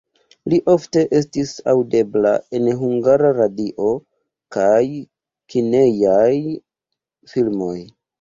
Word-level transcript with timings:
Li 0.51 0.57
ofte 0.71 1.01
estis 1.17 1.49
aŭdebla 1.73 2.31
en 2.59 2.69
Hungara 2.79 3.29
Radio 3.39 3.89
kaj 4.57 4.81
kinejaj 5.55 6.33
filmoj. 7.35 7.77